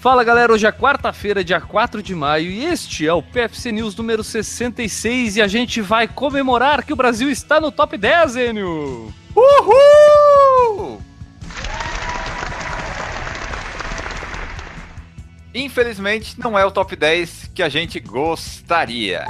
Fala 0.00 0.22
galera, 0.22 0.52
hoje 0.52 0.64
é 0.64 0.70
quarta-feira, 0.70 1.42
dia 1.42 1.60
4 1.60 2.00
de 2.00 2.14
maio, 2.14 2.48
e 2.48 2.64
este 2.64 3.04
é 3.04 3.12
o 3.12 3.20
PFC 3.20 3.72
News 3.72 3.96
número 3.96 4.22
66 4.22 5.38
e 5.38 5.42
a 5.42 5.48
gente 5.48 5.80
vai 5.80 6.06
comemorar 6.06 6.84
que 6.84 6.92
o 6.92 6.96
Brasil 6.96 7.28
está 7.28 7.60
no 7.60 7.72
top 7.72 7.98
10, 7.98 8.36
Enio! 8.36 9.12
Uhul! 9.34 11.02
Infelizmente, 15.52 16.38
não 16.38 16.56
é 16.56 16.64
o 16.64 16.70
top 16.70 16.94
10 16.94 17.50
que 17.52 17.60
a 17.60 17.68
gente 17.68 17.98
gostaria. 17.98 19.26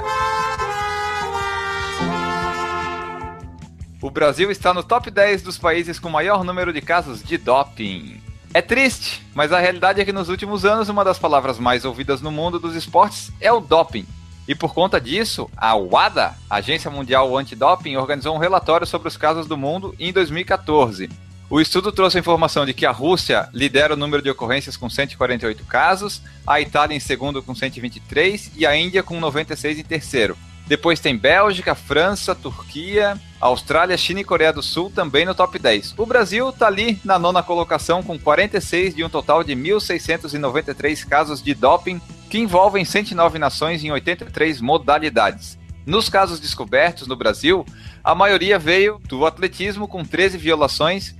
O 3.99 4.11
Brasil 4.11 4.51
está 4.51 4.71
no 4.71 4.83
top 4.83 5.09
10 5.09 5.41
dos 5.41 5.57
países 5.57 5.97
com 5.97 6.09
maior 6.09 6.43
número 6.43 6.71
de 6.71 6.79
casos 6.79 7.23
de 7.23 7.39
doping. 7.39 8.28
É 8.51 8.61
triste, 8.61 9.23
mas 9.35 9.51
a 9.51 9.59
realidade 9.59 10.01
é 10.01 10.05
que 10.05 10.11
nos 10.11 10.27
últimos 10.27 10.65
anos 10.65 10.89
uma 10.89 11.03
das 11.03 11.19
palavras 11.19 11.59
mais 11.59 11.85
ouvidas 11.85 12.19
no 12.19 12.31
mundo 12.31 12.59
dos 12.59 12.75
esportes 12.75 13.31
é 13.39 13.51
o 13.51 13.59
doping. 13.59 14.07
E 14.47 14.55
por 14.55 14.73
conta 14.73 14.99
disso, 14.99 15.47
a 15.55 15.75
WADA, 15.75 16.35
Agência 16.49 16.89
Mundial 16.89 17.37
Antidoping, 17.37 17.95
organizou 17.95 18.35
um 18.35 18.39
relatório 18.39 18.87
sobre 18.87 19.07
os 19.07 19.15
casos 19.15 19.45
do 19.45 19.55
mundo 19.55 19.93
em 19.99 20.11
2014. 20.11 21.07
O 21.47 21.61
estudo 21.61 21.91
trouxe 21.91 22.17
a 22.17 22.19
informação 22.19 22.65
de 22.65 22.73
que 22.73 22.87
a 22.87 22.91
Rússia 22.91 23.47
lidera 23.53 23.93
o 23.93 23.97
número 23.97 24.23
de 24.23 24.29
ocorrências 24.31 24.75
com 24.75 24.89
148 24.89 25.63
casos, 25.65 26.19
a 26.45 26.59
Itália 26.59 26.95
em 26.95 26.99
segundo 26.99 27.43
com 27.43 27.53
123 27.53 28.51
e 28.55 28.65
a 28.65 28.75
Índia 28.75 29.03
com 29.03 29.19
96 29.19 29.77
em 29.77 29.83
terceiro. 29.83 30.35
Depois 30.69 30.99
tem 30.99 31.17
Bélgica, 31.17 31.73
França, 31.73 32.35
Turquia, 32.35 33.19
Austrália, 33.41 33.97
China 33.97 34.19
e 34.19 34.23
Coreia 34.23 34.53
do 34.53 34.61
Sul 34.61 34.91
também 34.93 35.25
no 35.25 35.33
top 35.33 35.57
10. 35.57 35.95
O 35.97 36.05
Brasil 36.05 36.47
está 36.49 36.67
ali 36.67 37.01
na 37.03 37.17
nona 37.17 37.41
colocação 37.41 38.03
com 38.03 38.19
46 38.19 38.93
de 38.93 39.03
um 39.03 39.09
total 39.09 39.43
de 39.43 39.53
1.693 39.55 41.07
casos 41.07 41.41
de 41.41 41.55
doping 41.55 41.99
que 42.29 42.37
envolvem 42.37 42.85
109 42.85 43.39
nações 43.39 43.83
em 43.83 43.89
83 43.89 44.61
modalidades. 44.61 45.57
Nos 45.87 46.07
casos 46.07 46.39
descobertos 46.39 47.07
no 47.07 47.15
Brasil, 47.15 47.65
a 48.03 48.13
maioria 48.13 48.59
veio 48.59 48.99
do 49.05 49.25
atletismo 49.25 49.87
com 49.87 50.03
13 50.03 50.37
violações 50.37 51.15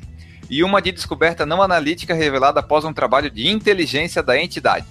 e 0.48 0.64
uma 0.64 0.80
de 0.80 0.92
descoberta 0.92 1.44
não 1.44 1.60
analítica 1.60 2.14
revelada 2.14 2.60
após 2.60 2.86
um 2.86 2.94
trabalho 2.94 3.32
de 3.32 3.48
inteligência 3.48 4.22
da 4.22 4.40
entidade. 4.40 4.86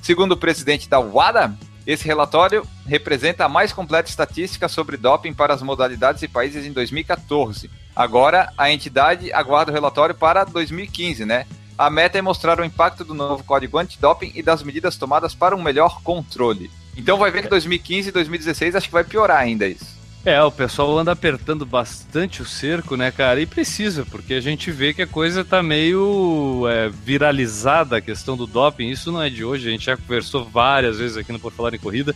Segundo 0.00 0.32
o 0.32 0.38
presidente 0.38 0.88
da 0.88 0.98
WADA, 0.98 1.54
esse 1.86 2.06
relatório 2.06 2.66
representa 2.86 3.44
a 3.44 3.48
mais 3.48 3.72
completa 3.72 4.08
estatística 4.08 4.68
sobre 4.68 4.96
doping 4.96 5.32
para 5.32 5.54
as 5.54 5.62
modalidades 5.62 6.22
e 6.22 6.28
países 6.28 6.66
em 6.66 6.72
2014. 6.72 7.70
Agora, 7.94 8.52
a 8.56 8.70
entidade 8.70 9.32
aguarda 9.32 9.70
o 9.70 9.74
relatório 9.74 10.14
para 10.14 10.44
2015, 10.44 11.24
né? 11.24 11.46
A 11.76 11.88
meta 11.88 12.18
é 12.18 12.22
mostrar 12.22 12.60
o 12.60 12.64
impacto 12.64 13.04
do 13.04 13.14
novo 13.14 13.42
código 13.42 13.78
antidoping 13.78 14.32
e 14.34 14.42
das 14.42 14.62
medidas 14.62 14.96
tomadas 14.96 15.34
para 15.34 15.56
um 15.56 15.62
melhor 15.62 16.02
controle. 16.02 16.70
Então 16.96 17.16
vai 17.16 17.30
ver 17.30 17.42
que 17.42 17.48
2015 17.48 18.10
e 18.10 18.12
2016 18.12 18.76
acho 18.76 18.86
que 18.86 18.92
vai 18.92 19.04
piorar 19.04 19.38
ainda 19.38 19.66
isso. 19.66 19.99
É, 20.22 20.42
o 20.42 20.50
pessoal 20.50 20.98
anda 20.98 21.12
apertando 21.12 21.64
bastante 21.64 22.42
o 22.42 22.44
cerco, 22.44 22.94
né, 22.94 23.10
cara? 23.10 23.40
E 23.40 23.46
precisa, 23.46 24.04
porque 24.04 24.34
a 24.34 24.40
gente 24.40 24.70
vê 24.70 24.92
que 24.92 25.00
a 25.00 25.06
coisa 25.06 25.42
tá 25.42 25.62
meio 25.62 26.66
é, 26.68 26.90
viralizada, 26.90 27.96
a 27.96 28.00
questão 28.02 28.36
do 28.36 28.46
doping. 28.46 28.90
Isso 28.90 29.10
não 29.10 29.22
é 29.22 29.30
de 29.30 29.42
hoje, 29.42 29.66
a 29.66 29.70
gente 29.70 29.86
já 29.86 29.96
conversou 29.96 30.44
várias 30.44 30.98
vezes 30.98 31.16
aqui 31.16 31.32
no 31.32 31.40
Por 31.40 31.52
Falar 31.52 31.72
em 31.74 31.78
Corrida. 31.78 32.14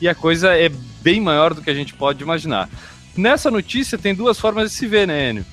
E 0.00 0.08
a 0.08 0.14
coisa 0.14 0.56
é 0.56 0.70
bem 1.02 1.20
maior 1.20 1.52
do 1.52 1.60
que 1.60 1.70
a 1.70 1.74
gente 1.74 1.92
pode 1.92 2.22
imaginar. 2.22 2.68
Nessa 3.16 3.50
notícia 3.50 3.98
tem 3.98 4.14
duas 4.14 4.38
formas 4.38 4.70
de 4.70 4.76
se 4.76 4.86
ver, 4.86 5.08
né, 5.08 5.30
Enio? 5.30 5.44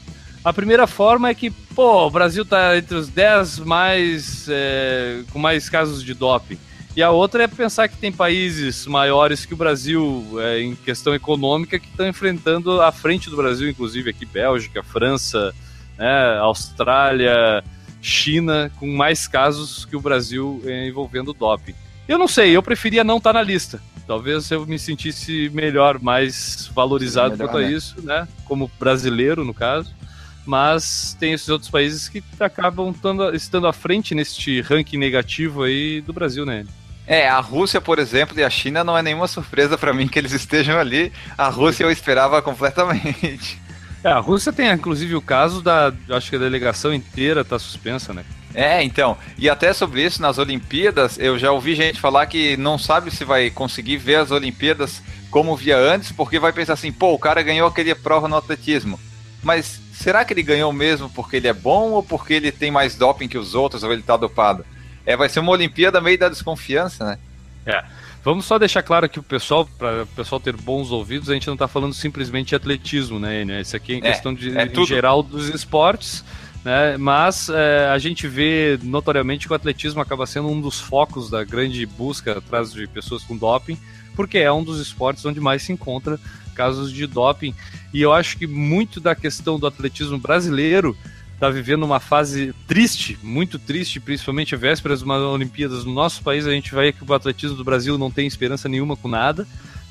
A 0.44 0.54
primeira 0.54 0.86
forma 0.86 1.30
é 1.30 1.34
que, 1.34 1.50
pô, 1.50 2.06
o 2.06 2.12
Brasil 2.12 2.46
tá 2.46 2.78
entre 2.78 2.96
os 2.96 3.10
10 3.10 3.60
mais. 3.60 4.48
É, 4.48 5.24
com 5.34 5.40
mais 5.40 5.68
casos 5.68 6.04
de 6.04 6.14
doping. 6.14 6.60
E 6.98 7.04
a 7.04 7.12
outra 7.12 7.44
é 7.44 7.48
pensar 7.48 7.88
que 7.88 7.96
tem 7.96 8.12
países 8.12 8.88
maiores 8.88 9.46
que 9.46 9.54
o 9.54 9.56
Brasil 9.56 10.26
é, 10.40 10.62
em 10.62 10.74
questão 10.74 11.14
econômica 11.14 11.78
que 11.78 11.86
estão 11.86 12.08
enfrentando 12.08 12.82
à 12.82 12.92
frente 12.92 13.30
do 13.30 13.38
Brasil, 13.38 13.70
inclusive 13.70 14.10
aqui 14.10 14.26
Bélgica, 14.26 14.82
França, 14.82 15.54
né, 15.96 16.40
Austrália, 16.40 17.64
China, 18.02 18.72
com 18.80 18.88
mais 18.88 19.28
casos 19.28 19.86
que 19.86 19.96
o 19.96 20.02
Brasil 20.02 20.60
é, 20.66 20.88
envolvendo 20.88 21.34
doping. 21.34 21.76
Eu 22.08 22.18
não 22.18 22.28
sei, 22.28 22.58
eu 22.58 22.64
preferia 22.64 23.04
não 23.04 23.18
estar 23.18 23.32
tá 23.32 23.38
na 23.38 23.46
lista. 23.46 23.80
Talvez 24.08 24.50
eu 24.50 24.66
me 24.66 24.80
sentisse 24.80 25.52
melhor, 25.54 26.00
mais 26.02 26.68
valorizado 26.74 27.38
melhor, 27.38 27.48
quanto 27.48 27.58
a 27.58 27.62
né? 27.62 27.72
isso, 27.72 28.02
né? 28.02 28.28
Como 28.44 28.72
brasileiro, 28.80 29.46
no 29.46 29.54
caso. 29.54 29.94
Mas 30.48 31.16
tem 31.20 31.34
esses 31.34 31.50
outros 31.50 31.70
países 31.70 32.10
que 32.10 32.24
acabam 32.40 32.92
tando, 32.92 33.36
estando 33.36 33.68
à 33.68 33.74
frente 33.74 34.16
neste 34.16 34.62
ranking 34.62 34.98
negativo 34.98 35.62
aí 35.62 36.02
do 36.02 36.12
Brasil, 36.12 36.44
né? 36.44 36.66
É, 37.08 37.28
a 37.28 37.40
Rússia, 37.40 37.80
por 37.80 38.00
exemplo, 38.00 38.38
e 38.38 38.44
a 38.44 38.50
China 38.50 38.84
não 38.84 38.98
é 38.98 39.02
nenhuma 39.02 39.30
surpresa 39.30 39.78
para 39.78 39.94
mim 39.94 40.10
que 40.10 40.20
eles 40.20 40.34
estejam 40.34 40.78
ali. 40.78 41.14
A 41.38 41.48
Rússia 41.48 41.86
eu 41.86 41.92
esperava 41.92 42.42
completamente. 42.42 43.58
É, 44.04 44.10
a 44.10 44.20
Rússia 44.20 44.54
tem 44.54 44.70
inclusive 44.70 45.16
o 45.16 45.22
caso 45.22 45.62
da. 45.62 45.92
Acho 46.10 46.30
que 46.30 46.36
a 46.36 46.40
delegação 46.40 46.94
inteira 46.94 47.44
tá 47.44 47.58
suspensa, 47.58 48.14
né? 48.14 48.24
É, 48.54 48.84
então. 48.84 49.18
E 49.38 49.50
até 49.50 49.74
sobre 49.74 50.04
isso, 50.04 50.22
nas 50.22 50.38
Olimpíadas, 50.38 51.18
eu 51.18 51.38
já 51.38 51.52
ouvi 51.52 51.76
gente 51.76 52.00
falar 52.00 52.26
que 52.26 52.58
não 52.58 52.78
sabe 52.78 53.10
se 53.10 53.24
vai 53.24 53.50
conseguir 53.50 53.98
ver 53.98 54.16
as 54.16 54.32
Olimpíadas 54.32 55.02
como 55.30 55.56
via 55.56 55.78
antes, 55.78 56.12
porque 56.12 56.40
vai 56.40 56.52
pensar 56.52 56.74
assim, 56.74 56.92
pô, 56.92 57.14
o 57.14 57.20
cara 57.20 57.42
ganhou 57.42 57.68
aquele 57.68 57.94
prova 57.96 58.28
no 58.28 58.36
atletismo. 58.36 59.00
Mas 59.44 59.80
será 59.94 60.26
que 60.26 60.34
ele 60.34 60.44
ganhou 60.44 60.72
mesmo 60.74 61.10
porque 61.10 61.38
ele 61.38 61.48
é 61.48 61.54
bom 61.54 61.92
ou 61.92 62.04
porque 62.04 62.34
ele 62.34 62.52
tem 62.52 62.72
mais 62.72 62.96
doping 62.96 63.28
que 63.28 63.38
os 63.38 63.56
outros 63.56 63.84
ou 63.84 63.94
ele 63.94 64.02
tá 64.02 64.18
dopado? 64.18 64.66
É, 65.08 65.16
vai 65.16 65.30
ser 65.30 65.40
uma 65.40 65.54
Olimpíada 65.54 66.02
meio 66.02 66.20
da 66.20 66.28
desconfiança, 66.28 67.06
né? 67.06 67.18
É. 67.66 67.82
Vamos 68.26 68.46
só 68.46 68.60
deixar 68.60 68.84
claro 68.84 69.06
aqui 69.06 69.18
o 69.18 69.24
pessoal, 69.24 69.66
para 69.80 70.04
o 70.04 70.08
pessoal 70.08 70.38
ter 70.38 70.54
bons 70.54 70.92
ouvidos, 70.92 71.30
a 71.30 71.34
gente 71.34 71.48
não 71.48 71.54
está 71.54 71.66
falando 71.66 71.94
simplesmente 71.94 72.50
de 72.50 72.56
atletismo, 72.56 73.18
né, 73.18 73.42
Enio? 73.42 73.62
Isso 73.62 73.74
aqui 73.74 73.94
é 73.94 73.96
em 73.96 74.00
é, 74.00 74.12
questão 74.12 74.34
de, 74.34 74.58
é 74.58 74.66
em 74.66 74.86
geral 74.86 75.24
dos 75.24 75.48
esportes, 75.48 76.26
né? 76.66 76.98
Mas 76.98 77.48
é, 77.48 77.88
a 77.88 77.98
gente 77.98 78.28
vê 78.28 78.78
notoriamente 78.84 79.48
que 79.48 79.54
o 79.54 79.56
atletismo 79.56 80.02
acaba 80.02 80.26
sendo 80.26 80.50
um 80.50 80.60
dos 80.60 80.78
focos 80.78 81.30
da 81.30 81.46
grande 81.46 81.86
busca 81.86 82.40
atrás 82.40 82.74
de 82.74 82.86
pessoas 82.86 83.24
com 83.24 83.38
doping, 83.38 83.80
porque 84.14 84.40
é 84.40 84.52
um 84.52 84.62
dos 84.62 84.78
esportes 84.82 85.24
onde 85.26 85.40
mais 85.40 85.62
se 85.64 85.72
encontra 85.72 86.20
casos 86.54 86.92
de 86.92 87.08
doping. 87.08 87.56
E 87.94 88.02
eu 88.02 88.12
acho 88.12 88.38
que 88.38 88.46
muito 88.46 89.00
da 89.00 89.16
questão 89.16 89.58
do 89.58 89.68
atletismo 89.68 90.18
brasileiro 90.18 90.98
está 91.38 91.52
vivendo 91.52 91.84
uma 91.84 92.00
fase 92.00 92.52
triste, 92.68 93.18
muito 93.22 93.60
triste, 93.60 94.00
principalmente 94.00 94.56
vésperas 94.56 95.00
de 95.00 95.06
uma 95.06 95.18
Olimpíadas 95.30 95.86
no 95.86 95.94
nosso 95.94 96.24
país. 96.24 96.48
A 96.48 96.52
gente 96.52 96.74
vai 96.74 96.92
que 96.92 97.04
o 97.08 97.14
atletismo 97.14 97.56
do 97.56 97.64
Brasil 97.64 97.96
não 97.96 98.10
tem 98.10 98.26
esperança 98.26 98.68
nenhuma 98.68 98.98
com 98.98 99.08
nada. 99.08 99.48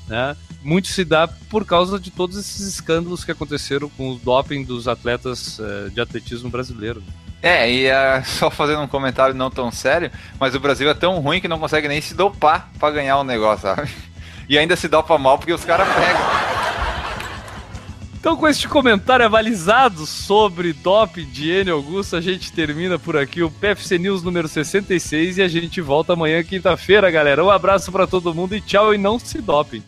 Né? 0.07 0.35
Muito 0.61 0.89
se 0.89 1.05
dá 1.05 1.25
por 1.27 1.65
causa 1.65 1.97
de 1.97 2.11
todos 2.11 2.37
esses 2.37 2.67
escândalos 2.67 3.23
que 3.23 3.31
aconteceram 3.31 3.89
com 3.89 4.11
o 4.11 4.19
doping 4.19 4.63
dos 4.63 4.89
atletas 4.89 5.57
uh, 5.59 5.89
de 5.89 6.01
atletismo 6.01 6.49
brasileiro. 6.49 7.01
É, 7.41 7.71
e 7.71 7.87
uh, 7.89 8.23
só 8.27 8.51
fazendo 8.51 8.81
um 8.81 8.87
comentário 8.87 9.33
não 9.33 9.49
tão 9.49 9.71
sério, 9.71 10.11
mas 10.37 10.53
o 10.53 10.59
Brasil 10.59 10.89
é 10.89 10.93
tão 10.93 11.17
ruim 11.19 11.39
que 11.39 11.47
não 11.47 11.59
consegue 11.59 11.87
nem 11.87 12.01
se 12.01 12.13
dopar 12.13 12.69
para 12.77 12.93
ganhar 12.93 13.19
um 13.19 13.23
negócio, 13.23 13.61
sabe? 13.61 13.89
E 14.49 14.57
ainda 14.57 14.77
se 14.77 14.87
dopa 14.87 15.17
mal 15.17 15.37
porque 15.37 15.51
os 15.51 15.65
caras 15.65 15.85
pegam. 15.93 16.36
Então, 18.27 18.35
com 18.35 18.45
este 18.45 18.67
comentário 18.67 19.25
avalizado 19.25 20.05
sobre 20.05 20.73
DOP 20.73 21.23
de 21.23 21.49
N 21.49 21.71
Augusto, 21.71 22.17
a 22.17 22.19
gente 22.19 22.51
termina 22.51 22.99
por 22.99 23.15
aqui 23.15 23.41
o 23.41 23.49
PFC 23.49 23.97
News 23.97 24.21
número 24.21 24.49
66 24.49 25.37
e 25.37 25.41
a 25.41 25.47
gente 25.47 25.79
volta 25.79 26.11
amanhã, 26.11 26.43
quinta-feira, 26.43 27.09
galera. 27.09 27.41
Um 27.41 27.49
abraço 27.49 27.89
para 27.89 28.05
todo 28.05 28.33
mundo 28.33 28.53
e 28.53 28.59
tchau 28.59 28.93
e 28.93 28.97
não 28.97 29.17
se 29.17 29.39
dopem. 29.39 29.81